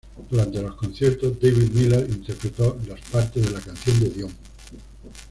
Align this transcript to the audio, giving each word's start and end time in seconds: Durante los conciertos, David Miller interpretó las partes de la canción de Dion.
Durante 0.31 0.59
los 0.63 0.73
conciertos, 0.77 1.39
David 1.39 1.69
Miller 1.73 2.07
interpretó 2.09 2.75
las 2.87 2.99
partes 3.11 3.45
de 3.45 3.51
la 3.51 3.59
canción 3.61 3.99
de 3.99 4.09
Dion. 4.09 4.35